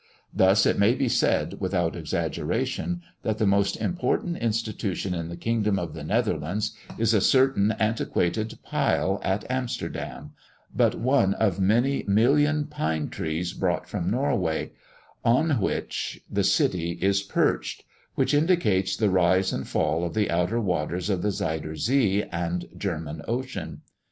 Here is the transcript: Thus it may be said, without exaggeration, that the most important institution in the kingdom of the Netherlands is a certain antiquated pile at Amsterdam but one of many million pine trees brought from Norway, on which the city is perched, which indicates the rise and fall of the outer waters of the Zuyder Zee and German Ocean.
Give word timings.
Thus 0.33 0.65
it 0.65 0.79
may 0.79 0.95
be 0.95 1.07
said, 1.07 1.57
without 1.59 1.95
exaggeration, 1.95 3.03
that 3.21 3.37
the 3.37 3.45
most 3.45 3.77
important 3.79 4.35
institution 4.37 5.13
in 5.13 5.29
the 5.29 5.37
kingdom 5.37 5.77
of 5.77 5.93
the 5.93 6.03
Netherlands 6.03 6.75
is 6.97 7.13
a 7.13 7.21
certain 7.21 7.73
antiquated 7.73 8.57
pile 8.63 9.21
at 9.23 9.45
Amsterdam 9.47 10.31
but 10.75 10.95
one 10.99 11.35
of 11.35 11.59
many 11.59 12.03
million 12.07 12.65
pine 12.65 13.09
trees 13.09 13.53
brought 13.53 13.87
from 13.87 14.09
Norway, 14.09 14.71
on 15.23 15.61
which 15.61 16.19
the 16.27 16.43
city 16.43 16.93
is 16.99 17.21
perched, 17.21 17.83
which 18.15 18.33
indicates 18.33 18.97
the 18.97 19.11
rise 19.11 19.53
and 19.53 19.67
fall 19.67 20.03
of 20.03 20.15
the 20.15 20.31
outer 20.31 20.59
waters 20.59 21.11
of 21.11 21.21
the 21.21 21.29
Zuyder 21.29 21.75
Zee 21.77 22.23
and 22.23 22.67
German 22.75 23.21
Ocean. 23.27 23.81